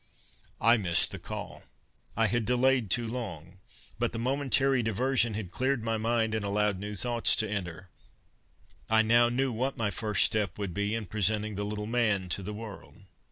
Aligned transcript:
I 0.59 0.77
missed 0.77 1.11
the 1.11 1.19
call 1.19 1.61
I 2.17 2.25
had 2.25 2.43
delayed 2.43 2.89
too 2.89 3.05
long 3.07 3.59
but 3.99 4.13
the 4.13 4.17
momentary 4.17 4.81
diversion 4.81 5.35
had 5.35 5.51
cleared 5.51 5.83
my 5.83 5.97
mind 5.97 6.33
and 6.33 6.43
allowed 6.43 6.79
new 6.79 6.95
thoughts 6.95 7.35
to 7.35 7.47
enter. 7.47 7.87
I 8.89 9.03
now 9.03 9.29
knew 9.29 9.51
what 9.51 9.77
my 9.77 9.91
first 9.91 10.25
step 10.25 10.57
would 10.57 10.73
be 10.73 10.95
in 10.95 11.05
presenting 11.05 11.53
the 11.53 11.65
little 11.65 11.85
man 11.85 12.29
to 12.29 12.41
the 12.41 12.51
world. 12.51 12.95